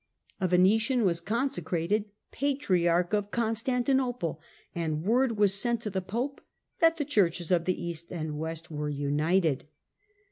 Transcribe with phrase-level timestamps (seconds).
[0.39, 4.41] A Venetian was consecrated Patriarch of Constantinople,
[4.73, 6.41] and word was sent to the Pope
[6.79, 9.67] that the churches of the East and West were united.